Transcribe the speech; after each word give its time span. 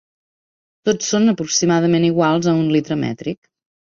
Tots 0.89 1.11
són 1.13 1.31
aproximadament 1.33 2.07
iguals 2.09 2.49
a 2.53 2.57
un 2.63 2.67
litre 2.77 2.99
mètric. 3.03 3.41